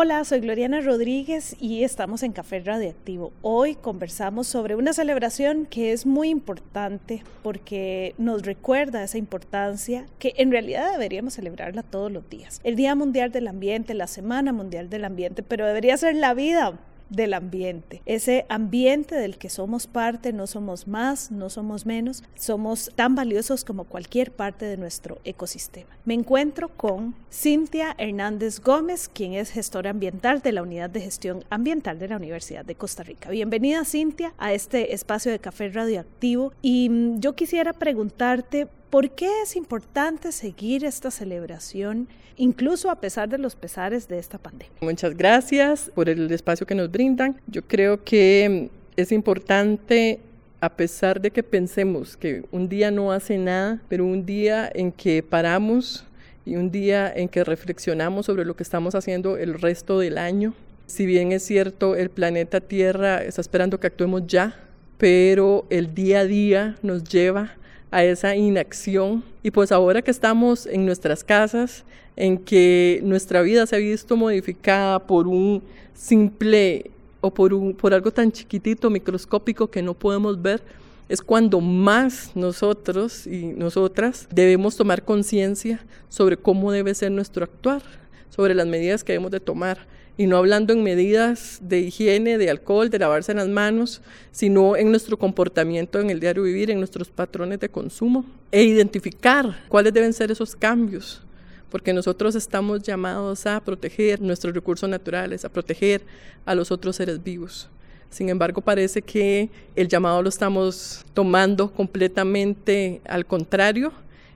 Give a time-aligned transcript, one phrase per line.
[0.00, 3.32] Hola, soy Gloriana Rodríguez y estamos en Café Radioactivo.
[3.42, 10.34] Hoy conversamos sobre una celebración que es muy importante porque nos recuerda esa importancia que
[10.36, 12.60] en realidad deberíamos celebrarla todos los días.
[12.62, 16.78] El Día Mundial del Ambiente, la Semana Mundial del Ambiente, pero debería ser la vida
[17.10, 22.90] del ambiente, ese ambiente del que somos parte, no somos más, no somos menos, somos
[22.94, 25.90] tan valiosos como cualquier parte de nuestro ecosistema.
[26.04, 31.44] Me encuentro con Cintia Hernández Gómez, quien es gestora ambiental de la Unidad de Gestión
[31.50, 33.30] Ambiental de la Universidad de Costa Rica.
[33.30, 39.28] Bienvenida Cintia a este espacio de café radioactivo y mm, yo quisiera preguntarte ¿Por qué
[39.42, 44.72] es importante seguir esta celebración, incluso a pesar de los pesares de esta pandemia?
[44.80, 47.38] Muchas gracias por el espacio que nos brindan.
[47.48, 50.20] Yo creo que es importante
[50.62, 54.90] a pesar de que pensemos que un día no hace nada, pero un día en
[54.90, 56.06] que paramos
[56.46, 60.54] y un día en que reflexionamos sobre lo que estamos haciendo el resto del año.
[60.86, 64.58] Si bien es cierto, el planeta Tierra está esperando que actuemos ya,
[64.96, 67.58] pero el día a día nos lleva
[67.90, 69.24] a esa inacción.
[69.42, 71.84] Y pues ahora que estamos en nuestras casas,
[72.16, 75.62] en que nuestra vida se ha visto modificada por un
[75.94, 80.62] simple o por, un, por algo tan chiquitito, microscópico que no podemos ver,
[81.08, 87.82] es cuando más nosotros y nosotras debemos tomar conciencia sobre cómo debe ser nuestro actuar,
[88.30, 89.86] sobre las medidas que debemos de tomar
[90.18, 94.02] y no hablando en medidas de higiene, de alcohol, de lavarse las manos,
[94.32, 99.64] sino en nuestro comportamiento en el diario vivir, en nuestros patrones de consumo e identificar
[99.68, 101.22] cuáles deben ser esos cambios,
[101.70, 106.02] porque nosotros estamos llamados a proteger nuestros recursos naturales, a proteger
[106.44, 107.70] a los otros seres vivos.
[108.10, 113.92] Sin embargo, parece que el llamado lo estamos tomando completamente al contrario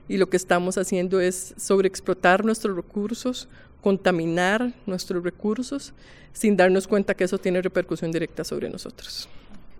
[0.07, 3.49] y lo que estamos haciendo es sobreexplotar nuestros recursos,
[3.83, 5.93] contaminar nuestros recursos
[6.31, 9.29] sin darnos cuenta que eso tiene repercusión directa sobre nosotros.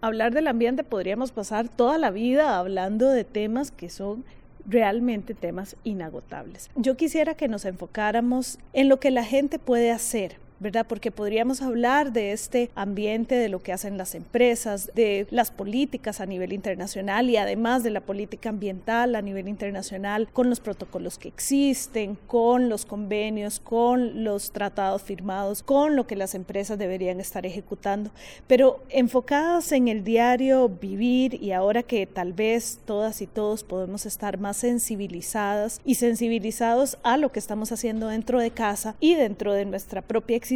[0.02, 4.26] Hablar del ambiente podríamos pasar toda la vida hablando de temas que son
[4.66, 6.70] realmente temas inagotables.
[6.76, 10.88] Yo quisiera que nos enfocáramos en lo que la gente puede hacer ¿verdad?
[10.88, 16.22] Porque podríamos hablar de este ambiente, de lo que hacen las empresas, de las políticas
[16.22, 21.18] a nivel internacional y además de la política ambiental a nivel internacional, con los protocolos
[21.18, 27.20] que existen, con los convenios, con los tratados firmados, con lo que las empresas deberían
[27.20, 28.12] estar ejecutando,
[28.48, 34.06] pero enfocadas en el diario vivir y ahora que tal vez todas y todos podemos
[34.06, 39.52] estar más sensibilizadas y sensibilizados a lo que estamos haciendo dentro de casa y dentro
[39.54, 40.53] de nuestra propia existencia,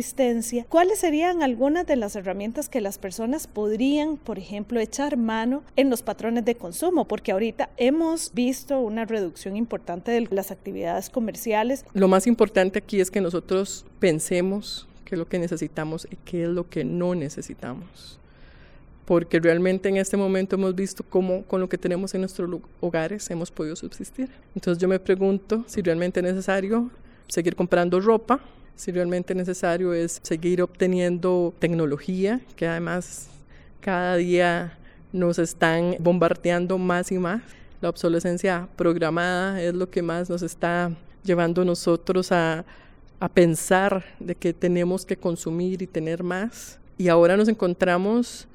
[0.69, 5.90] ¿cuáles serían algunas de las herramientas que las personas podrían, por ejemplo, echar mano en
[5.90, 7.06] los patrones de consumo?
[7.06, 11.86] Porque ahorita hemos visto una reducción importante de las actividades comerciales.
[11.94, 16.44] Lo más importante aquí es que nosotros pensemos qué es lo que necesitamos y qué
[16.44, 18.19] es lo que no necesitamos
[19.06, 22.50] porque realmente en este momento hemos visto cómo con lo que tenemos en nuestros
[22.81, 24.30] hogares hemos podido subsistir.
[24.53, 26.91] Entonces yo me pregunto si realmente es necesario
[27.30, 28.41] seguir comprando ropa
[28.78, 33.28] si realmente necesario es seguir obteniendo tecnología, que además
[33.82, 34.78] cada día
[35.12, 37.42] nos están bombardeando más y más.
[37.82, 40.92] La obsolescencia programada es lo que más nos está
[41.24, 42.66] llevando nosotros a,
[43.20, 46.80] a pensar de que tenemos que consumir y tener más.
[47.00, 48.48] Y ahora nos encontramos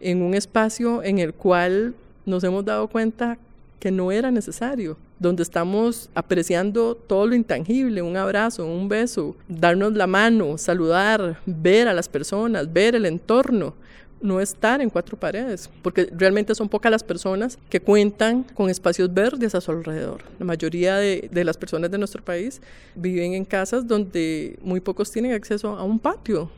[0.00, 1.94] en un espacio en el cual
[2.26, 3.38] nos hemos dado cuenta
[3.78, 9.92] que no era necesario donde estamos apreciando todo lo intangible, un abrazo, un beso, darnos
[9.94, 13.74] la mano, saludar, ver a las personas, ver el entorno,
[14.20, 19.12] no estar en cuatro paredes, porque realmente son pocas las personas que cuentan con espacios
[19.12, 20.22] verdes a su alrededor.
[20.38, 22.60] La mayoría de, de, las personas de nuestro país
[22.94, 26.50] viven en casas donde muy pocos tienen acceso a un patio,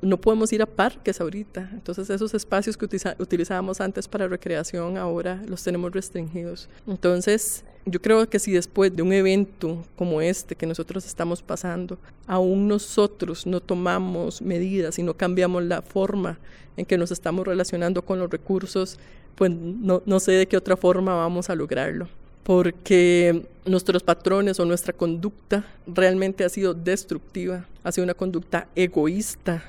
[0.00, 1.70] no podemos ir a parques ahorita.
[1.72, 2.86] Entonces esos espacios que
[3.18, 6.68] utilizábamos antes para recreación ahora los tenemos restringidos.
[6.86, 11.98] Entonces yo creo que si después de un evento como este que nosotros estamos pasando,
[12.26, 16.38] aún nosotros no tomamos medidas y no cambiamos la forma
[16.76, 18.98] en que nos estamos relacionando con los recursos,
[19.34, 22.08] pues no, no sé de qué otra forma vamos a lograrlo.
[22.44, 29.62] Porque nuestros patrones o nuestra conducta realmente ha sido destructiva, ha sido una conducta egoísta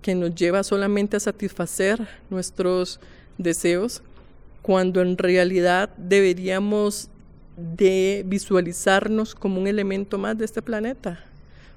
[0.00, 3.00] que nos lleva solamente a satisfacer nuestros
[3.36, 4.02] deseos
[4.62, 7.10] cuando en realidad deberíamos
[7.58, 11.24] de visualizarnos como un elemento más de este planeta.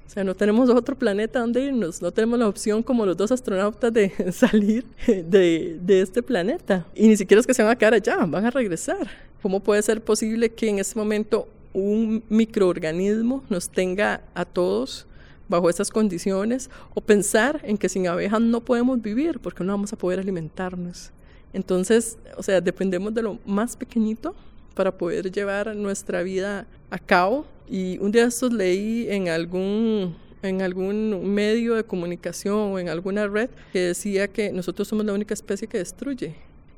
[0.06, 3.32] O sea, no tenemos otro planeta donde irnos, no tenemos la opción como los dos
[3.32, 6.86] astronautas de salir de, de este planeta.
[6.94, 9.08] Y ni siquiera es que se van a quedar allá, van a regresar.
[9.40, 15.06] ¿Cómo puede ser posible que en este momento un microorganismo nos tenga a todos
[15.48, 19.92] bajo esas condiciones o pensar en que sin abejas no podemos vivir porque no vamos
[19.92, 21.10] a poder alimentarnos.
[21.52, 24.34] Entonces, o sea, dependemos de lo más pequeñito
[24.72, 27.46] para poder llevar nuestra vida a cabo.
[27.68, 33.26] Y un día estos leí en algún, en algún medio de comunicación o en alguna
[33.26, 36.34] red que decía que nosotros somos la única especie que destruye.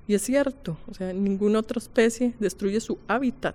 [0.07, 3.55] Y es cierto, o sea, ninguna otra especie destruye su hábitat.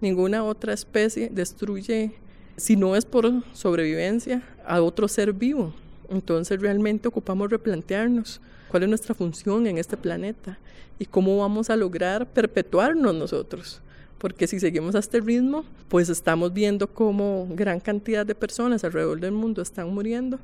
[0.00, 2.12] Ninguna otra especie destruye,
[2.56, 5.72] si no es por sobrevivencia, a otro ser vivo.
[6.08, 10.58] Entonces realmente ocupamos replantearnos cuál es nuestra función en este planeta
[10.98, 13.80] y cómo vamos a lograr perpetuarnos nosotros.
[14.18, 19.20] Porque si seguimos a este ritmo, pues estamos viendo cómo gran cantidad de personas alrededor
[19.20, 20.40] del mundo están muriendo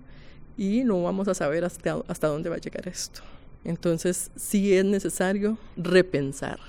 [0.56, 3.22] y no vamos a saber hasta, hasta dónde va a llegar esto.
[3.64, 6.60] Entonces sí es necesario repensar,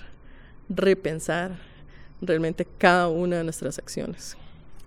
[0.69, 1.57] repensar
[2.21, 4.35] realmente cada una de nuestras acciones.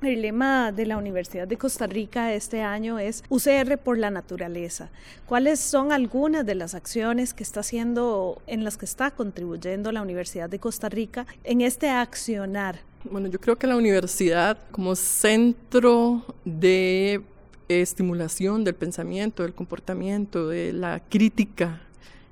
[0.00, 4.90] El lema de la Universidad de Costa Rica este año es UCR por la naturaleza.
[5.26, 10.00] ¿Cuáles son algunas de las acciones que está haciendo, en las que está contribuyendo la
[10.00, 12.78] Universidad de Costa Rica en este accionar?
[13.10, 17.20] Bueno, yo creo que la universidad como centro de
[17.66, 21.80] estimulación del pensamiento, del comportamiento, de la crítica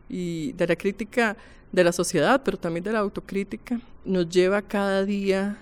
[0.08, 1.36] y de la crítica
[1.72, 5.58] de la sociedad, pero también de la autocrítica, nos lleva cada día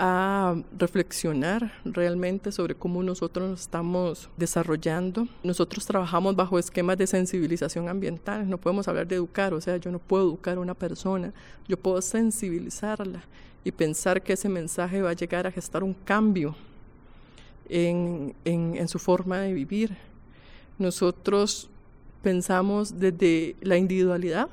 [0.00, 5.26] a reflexionar realmente sobre cómo nosotros nos estamos desarrollando.
[5.42, 9.90] Nosotros trabajamos bajo esquemas de sensibilización ambiental, no podemos hablar de educar, o sea, yo
[9.90, 11.32] no puedo educar a una persona,
[11.66, 13.24] yo puedo sensibilizarla
[13.64, 16.54] y pensar que ese mensaje va a llegar a gestar un cambio
[17.68, 19.96] en, en, en su forma de vivir.
[20.78, 21.68] Nosotros
[22.22, 24.48] pensamos desde la individualidad,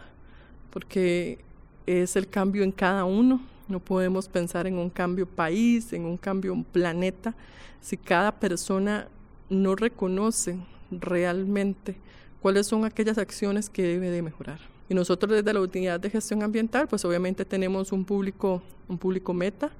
[0.71, 1.37] porque
[1.85, 6.17] es el cambio en cada uno, no podemos pensar en un cambio país, en un
[6.17, 7.33] cambio planeta,
[7.81, 9.07] si cada persona
[9.49, 10.57] no reconoce
[10.91, 11.95] realmente
[12.41, 14.59] cuáles son aquellas acciones que debe de mejorar.
[14.87, 19.33] Y nosotros desde la unidad de gestión ambiental, pues obviamente tenemos un público, un público
[19.33, 19.71] meta,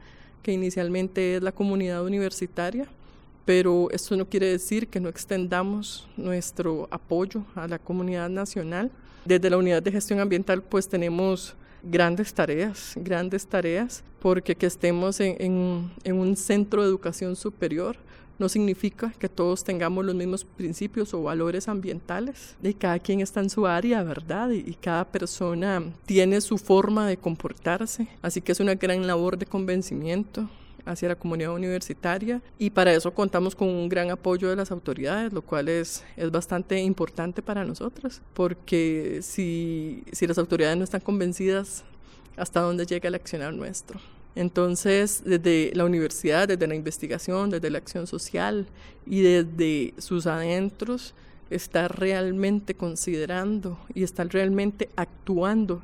[0.41, 2.87] que inicialmente es la comunidad universitaria,
[3.45, 8.91] pero esto no quiere decir que no extendamos nuestro apoyo a la comunidad nacional.
[9.25, 11.55] Desde la unidad de gestión ambiental, pues tenemos
[11.85, 17.97] grandes tareas, grandes tareas, porque que estemos en, un centro de educación superior
[18.37, 22.57] no significa que todos tengamos los mismos principios o valores ambientales.
[22.61, 24.49] Y cada quien está en su área, ¿verdad?
[24.49, 28.09] Y, cada persona tiene su forma de comportarse.
[28.21, 30.49] Así que es una gran labor de convencimiento
[30.85, 35.33] hacia la comunidad universitaria y para eso contamos con un gran apoyo de las autoridades,
[35.33, 41.01] lo cual es, es bastante importante para nosotros, porque si, si las autoridades no están
[41.01, 41.83] convencidas
[42.37, 43.99] hasta dónde llega el accionar nuestro.
[44.35, 48.67] Entonces, desde la universidad, desde la investigación, desde la acción social
[49.05, 51.15] y desde sus adentros,
[51.49, 55.81] está realmente considerando y está realmente actuando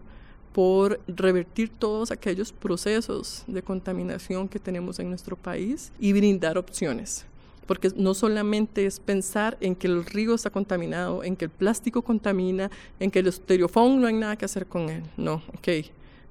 [0.53, 7.25] por revertir todos aquellos procesos de contaminación que tenemos en nuestro país y brindar opciones.
[7.65, 12.01] Porque no solamente es pensar en que el río está contaminado, en que el plástico
[12.01, 15.03] contamina, en que el estereofón no hay nada que hacer con él.
[15.15, 15.85] No, ok,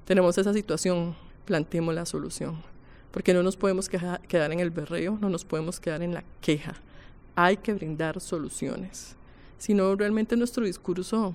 [0.05, 2.61] tenemos esa situación, planteemos la solución.
[3.11, 6.75] Porque no nos podemos quedar en el berreo, no nos podemos quedar en la queja.
[7.35, 9.15] Hay que brindar soluciones.
[9.57, 11.33] Si no, realmente nuestro discurso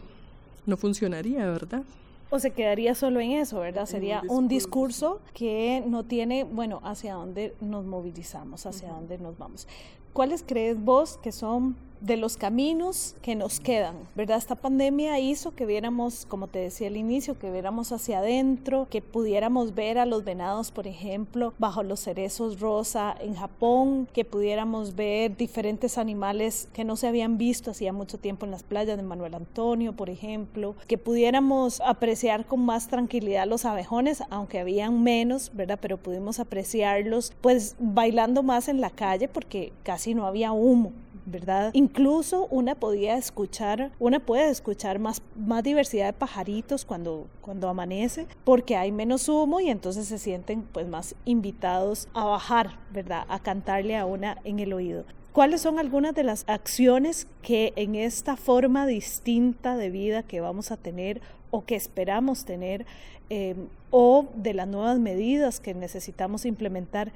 [0.67, 1.83] no funcionaría, ¿verdad?
[2.29, 3.87] O se quedaría solo en eso, ¿verdad?
[3.87, 9.69] Sería un discurso que no tiene, bueno, hacia dónde nos movilizamos, hacia dónde nos vamos.
[10.17, 14.39] ¿Cuáles crees vos que son de los caminos que nos quedan, ¿verdad?
[14.39, 19.03] Esta pandemia hizo que viéramos, como te decía al inicio, que viéramos hacia adentro, que
[19.03, 24.95] pudiéramos ver a los venados, por ejemplo, bajo los cerezos rosa en Japón, que pudiéramos
[24.95, 29.03] ver diferentes animales que no se habían visto hacía mucho tiempo en las playas de
[29.03, 35.51] Manuel Antonio, por ejemplo, que pudiéramos apreciar con más tranquilidad los abejones, aunque habían menos,
[35.55, 35.79] ¿verdad?
[35.81, 40.93] Pero pudimos apreciarlos, pues bailando más en la calle porque casi no había humo,
[41.27, 41.71] ¿verdad?
[41.75, 48.27] Incluso una podía escuchar, una puede escuchar más, más diversidad de pajaritos cuando, cuando amanece,
[48.45, 53.25] porque hay menos humo y entonces se sienten pues más invitados a bajar, ¿verdad?
[53.29, 55.05] A cantarle a una en el oído.
[55.37, 60.71] ¿Cuáles son algunas de las acciones que en esta forma distinta de vida que vamos
[60.71, 61.21] a tener
[61.51, 62.87] o que esperamos tener
[63.29, 67.13] em, o de las nuevas medidas que necesitamos implementar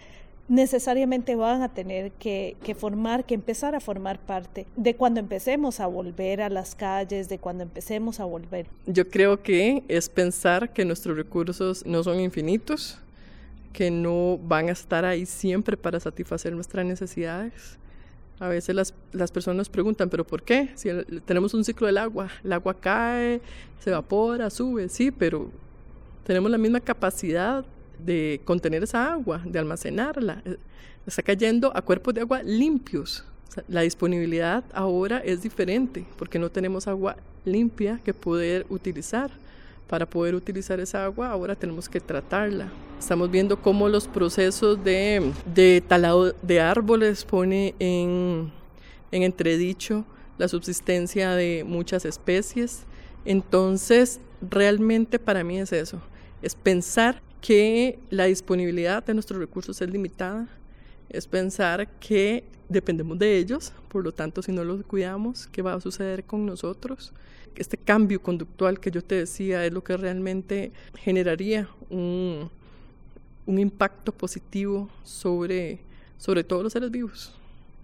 [0.50, 5.80] necesariamente van a tener que, que, formar, que empezar a formar parte de cuando empecemos
[5.80, 8.66] a volver a las calles, de cuando empecemos a volver.
[8.86, 12.98] Yo creo que es pensar que nuestros recursos no son infinitos,
[13.72, 17.78] que no van a estar ahí siempre para satisfacer nuestras necesidades
[18.40, 20.70] a veces las, las personas preguntan, ¿pero por qué?
[20.74, 20.88] Si
[21.26, 23.42] tenemos un ciclo del agua, el agua cae,
[23.78, 25.50] se evapora, sube, sí, pero
[26.24, 27.66] tenemos la misma capacidad
[28.04, 30.42] de contener esa agua, de almacenarla.
[30.44, 30.56] Eh,
[31.06, 33.24] está cayendo a cuerpos de agua limpios.
[33.68, 39.30] la disponibilidad ahora es diferente porque no tenemos agua limpia que poder utilizar
[39.90, 42.70] para poder utilizar esa agua, ahora tenemos que tratarla.
[42.96, 48.52] Estamos viendo cómo los procesos de, de talado de árboles pone en,
[49.10, 50.04] en entredicho
[50.38, 52.84] la subsistencia de muchas especies.
[53.24, 56.00] Entonces, realmente para mí es eso,
[56.40, 60.48] es pensar que la disponibilidad de nuestros recursos es limitada,
[61.08, 65.74] es pensar que dependemos de ellos, por lo tanto, si no los cuidamos, ¿qué va
[65.74, 67.12] a suceder con nosotros?
[67.56, 72.48] Este cambio conductual que yo te decía es lo que realmente generaría un,
[73.46, 75.80] un impacto positivo sobre,
[76.16, 77.39] sobre todos los seres vivos.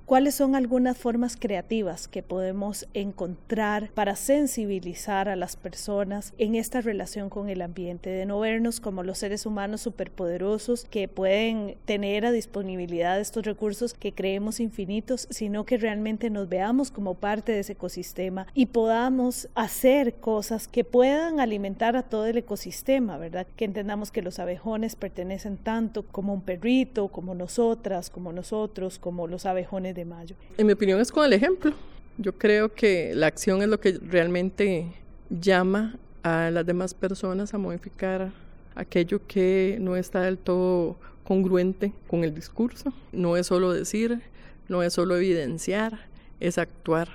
[0.07, 6.81] ¿Cuáles son algunas formas creativas que podemos encontrar para sensibilizar a las personas en esta
[6.81, 12.25] relación con el ambiente, de no vernos como los seres humanos superpoderosos que pueden tener
[12.25, 17.59] a disponibilidad estos recursos que creemos infinitos, sino que realmente nos veamos como parte de
[17.59, 23.49] ese ecosistema y podamos hacer cosas que puedan alimentar a todo el ecosistema, ¿verdad?
[23.57, 29.27] Que entendamos que los abejones pertenecen tanto como un perrito, como nosotras, como nosotros, como
[29.27, 30.37] los abejones de mayo.
[30.57, 31.73] En mi opinión es con el ejemplo.
[32.19, 34.93] Yo creo que la acción es lo que realmente
[35.29, 38.31] llama a las demás personas a modificar
[38.75, 42.93] aquello que no está del todo congruente con el discurso.
[43.13, 44.21] No es solo decir,
[44.69, 46.07] no es solo evidenciar,
[46.41, 47.09] es actuar.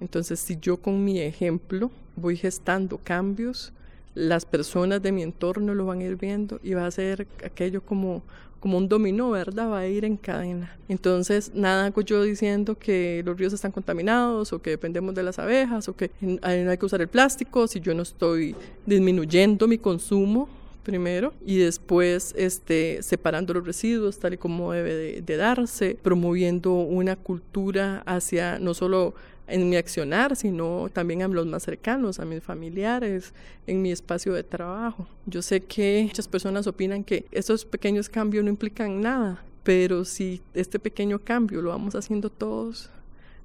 [0.00, 3.72] Entonces, si yo con mi ejemplo voy gestando cambios,
[4.14, 7.82] las personas de mi entorno lo van a ir viendo y va a ser aquello
[7.82, 8.22] como
[8.60, 9.70] como un dominó, ¿verdad?
[9.70, 10.76] Va a ir en cadena.
[10.88, 15.38] Entonces, nada hago yo diciendo que los ríos están contaminados o que dependemos de las
[15.38, 18.54] abejas o que no hay que usar el plástico si yo no estoy
[18.86, 20.48] disminuyendo mi consumo
[20.82, 27.16] primero y después este, separando los residuos tal y como debe de darse, promoviendo una
[27.16, 29.14] cultura hacia no solo
[29.50, 33.34] en mi accionar, sino también a los más cercanos, a mis familiares,
[33.66, 35.06] en mi espacio de trabajo.
[35.26, 40.40] Yo sé que muchas personas opinan que esos pequeños cambios no implican nada, pero si
[40.54, 42.90] este pequeño cambio lo vamos haciendo todos,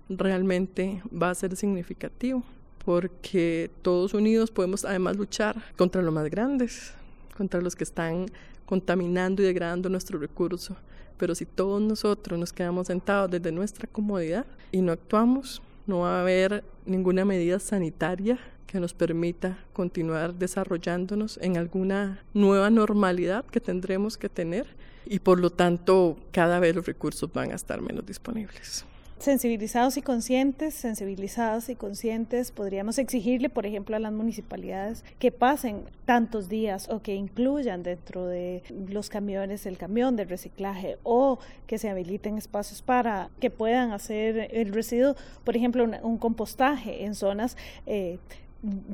[0.10, 2.44] realmente va a ser significativo,
[2.84, 6.94] porque todos unidos podemos además luchar contra los más grandes,
[7.36, 8.28] contra los que están
[8.66, 10.76] contaminando y degradando nuestro recurso.
[11.18, 16.18] Pero si todos nosotros nos quedamos sentados desde nuestra comodidad y no actuamos, no va
[16.18, 23.60] a haber ninguna medida sanitaria que nos permita continuar desarrollándonos en alguna nueva normalidad que
[23.60, 24.68] tendremos que tener
[25.06, 28.86] y por lo tanto cada vez los recursos van a estar menos disponibles
[29.20, 35.84] sensibilizados y conscientes, sensibilizadas y conscientes, podríamos exigirle, por ejemplo, a las municipalidades que pasen
[36.06, 41.78] tantos días o que incluyan dentro de los camiones el camión de reciclaje o que
[41.78, 47.58] se habiliten espacios para que puedan hacer el residuo, por ejemplo, un, compostaje en zonas.
[47.86, 48.20] Eh,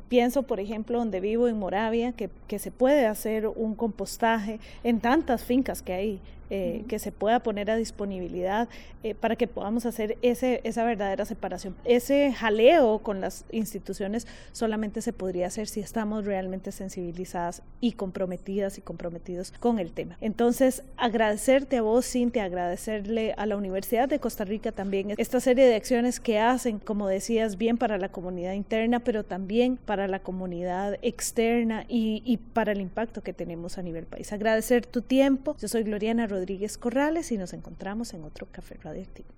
[0.09, 4.99] pienso, por ejemplo, donde vivo en Moravia, que, que se puede hacer un compostaje en
[4.99, 6.19] tantas fincas que hay
[6.53, 8.67] eh, que se pueda poner a disponibilidad
[9.03, 11.77] eh, para que podamos hacer ese, esa verdadera separación.
[11.85, 18.77] Ese jaleo con las instituciones solamente se podría hacer si estamos realmente sensibilizadas y comprometidas
[18.77, 20.17] y comprometidos con el tema.
[20.19, 25.65] Entonces, agradecerte a vos, Cintia, agradecerle a la Universidad de Costa Rica también esta serie
[25.65, 30.19] de acciones que hacen, como decías, bien para la comunidad interna, pero también para la
[30.19, 34.33] comunidad externa y, y para el impacto que tenemos a nivel país.
[34.33, 35.55] Agradecer tu tiempo.
[35.57, 39.29] Yo soy Gloriana Rodríguez Rodríguez Corrales y nos encontramos en otro Café Radioactivo.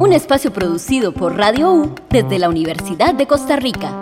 [0.00, 4.00] Un espacio producido por Radio U desde la Universidad de Costa Rica.